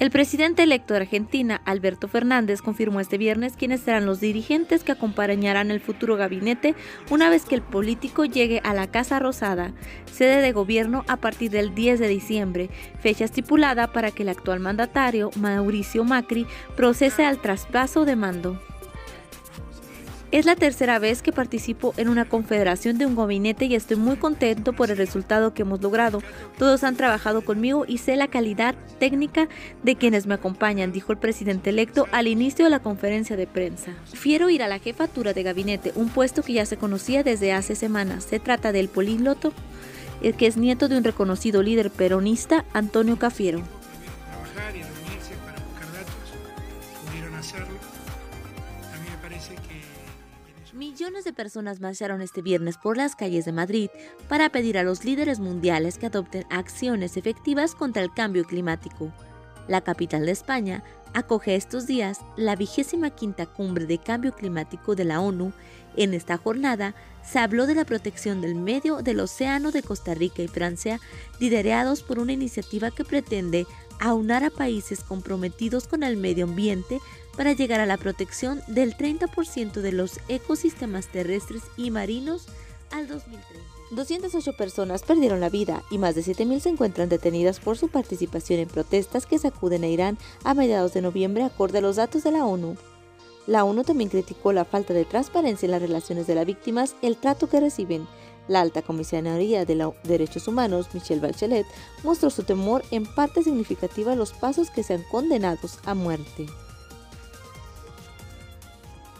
[0.00, 4.92] El presidente electo de Argentina, Alberto Fernández, confirmó este viernes quiénes serán los dirigentes que
[4.92, 6.74] acompañarán el futuro gabinete
[7.10, 9.74] una vez que el político llegue a la Casa Rosada,
[10.10, 14.60] sede de gobierno a partir del 10 de diciembre, fecha estipulada para que el actual
[14.60, 18.69] mandatario, Mauricio Macri, procese al traspaso de mando.
[20.32, 24.14] Es la tercera vez que participo en una confederación de un gabinete y estoy muy
[24.14, 26.22] contento por el resultado que hemos logrado.
[26.56, 29.48] Todos han trabajado conmigo y sé la calidad técnica
[29.82, 33.92] de quienes me acompañan, dijo el presidente electo al inicio de la conferencia de prensa.
[34.04, 37.74] Fiero ir a la jefatura de gabinete, un puesto que ya se conocía desde hace
[37.74, 38.22] semanas.
[38.22, 39.52] Se trata del polígloto,
[40.22, 43.62] el que es nieto de un reconocido líder peronista, Antonio Cafiero.
[44.30, 47.66] Trabajar y reunirse para buscar datos, hacerlo.
[47.66, 49.80] A mí me parece que
[50.72, 53.90] Millones de personas marcharon este viernes por las calles de Madrid
[54.28, 59.12] para pedir a los líderes mundiales que adopten acciones efectivas contra el cambio climático.
[59.66, 65.04] La capital de España acoge estos días la vigésima quinta cumbre de cambio climático de
[65.04, 65.52] la ONU.
[65.96, 70.42] En esta jornada se habló de la protección del medio del océano de Costa Rica
[70.42, 71.00] y Francia,
[71.40, 73.66] liderados por una iniciativa que pretende
[73.98, 77.00] aunar a países comprometidos con el medio ambiente
[77.40, 82.44] para llegar a la protección del 30% de los ecosistemas terrestres y marinos
[82.92, 83.64] al 2030.
[83.92, 88.60] 208 personas perdieron la vida y más de 7.000 se encuentran detenidas por su participación
[88.60, 92.32] en protestas que sacuden a Irán a mediados de noviembre acorde a los datos de
[92.32, 92.76] la ONU.
[93.46, 97.16] La ONU también criticó la falta de transparencia en las relaciones de las víctimas, el
[97.16, 98.06] trato que reciben.
[98.48, 101.64] La alta comisionaría de los derechos humanos, Michelle Bachelet,
[102.04, 106.46] mostró su temor en parte significativa a los pasos que sean condenados a muerte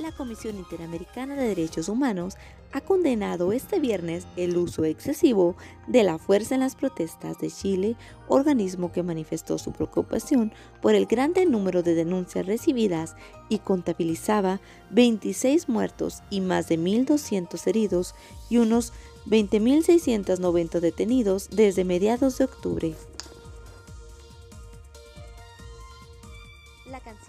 [0.00, 2.36] la Comisión Interamericana de Derechos Humanos
[2.72, 7.96] ha condenado este viernes el uso excesivo de la fuerza en las protestas de Chile,
[8.28, 13.16] organismo que manifestó su preocupación por el grande número de denuncias recibidas
[13.48, 14.60] y contabilizaba
[14.90, 18.14] 26 muertos y más de 1.200 heridos
[18.48, 18.92] y unos
[19.26, 22.94] 20.690 detenidos desde mediados de octubre.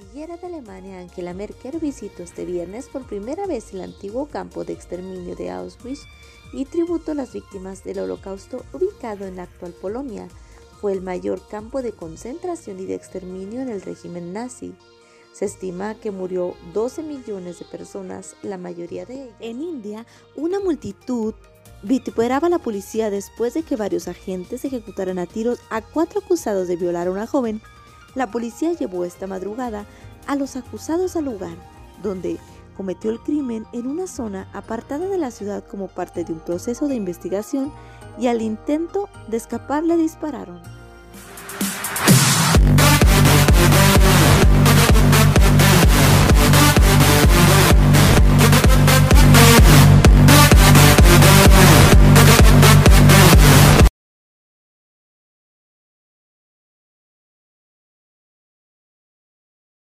[0.02, 4.74] Canciller de Alemania, Angela Merkel, visitó este viernes por primera vez el antiguo campo de
[4.74, 6.08] exterminio de Auschwitz
[6.54, 10.28] y tributo a las víctimas del holocausto ubicado en la actual Polonia.
[10.80, 14.74] Fue el mayor campo de concentración y de exterminio en el régimen nazi.
[15.34, 19.36] Se estima que murió 12 millones de personas, la mayoría de ellas.
[19.40, 21.36] En India, una multitud
[21.84, 26.68] vituperaba a la policía después de que varios agentes ejecutaran a tiros a cuatro acusados
[26.68, 27.62] de violar a una joven
[28.16, 29.86] la policía llevó esta madrugada
[30.28, 31.56] a los acusados al lugar,
[32.02, 32.38] donde
[32.76, 36.88] cometió el crimen en una zona apartada de la ciudad como parte de un proceso
[36.88, 37.72] de investigación
[38.20, 40.81] y al intento de escapar le dispararon.